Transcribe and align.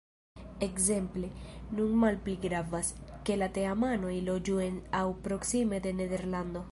Ekzemple 0.67 1.27
nun 1.79 1.93
malpli 2.03 2.35
gravas, 2.47 2.89
ke 3.29 3.37
la 3.43 3.51
teamanoj 3.59 4.17
loĝu 4.33 4.59
en 4.69 4.83
aŭ 5.03 5.07
proksime 5.29 5.85
de 5.89 5.97
Nederlando. 6.03 6.69